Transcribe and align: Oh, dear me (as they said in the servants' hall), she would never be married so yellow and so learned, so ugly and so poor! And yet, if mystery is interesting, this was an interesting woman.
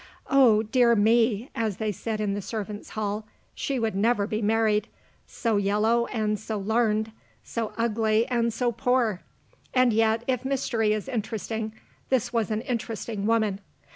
Oh, 0.31 0.63
dear 0.63 0.95
me 0.95 1.51
(as 1.53 1.77
they 1.77 1.91
said 1.91 2.19
in 2.19 2.33
the 2.33 2.41
servants' 2.41 2.89
hall), 2.97 3.27
she 3.53 3.77
would 3.77 3.93
never 3.93 4.25
be 4.25 4.41
married 4.41 4.87
so 5.27 5.57
yellow 5.57 6.07
and 6.07 6.39
so 6.39 6.57
learned, 6.57 7.11
so 7.43 7.71
ugly 7.77 8.25
and 8.25 8.51
so 8.51 8.71
poor! 8.71 9.21
And 9.75 9.93
yet, 9.93 10.23
if 10.25 10.43
mystery 10.43 10.91
is 10.91 11.07
interesting, 11.07 11.73
this 12.09 12.33
was 12.33 12.49
an 12.49 12.61
interesting 12.61 13.27
woman. 13.27 13.59